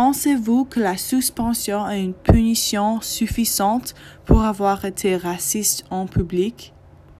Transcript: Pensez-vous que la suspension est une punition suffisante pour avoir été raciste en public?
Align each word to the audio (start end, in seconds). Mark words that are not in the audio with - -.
Pensez-vous 0.00 0.64
que 0.64 0.78
la 0.78 0.96
suspension 0.96 1.88
est 1.88 2.00
une 2.00 2.14
punition 2.14 3.00
suffisante 3.00 3.96
pour 4.26 4.42
avoir 4.42 4.84
été 4.84 5.16
raciste 5.16 5.86
en 5.90 6.06
public? 6.06 6.72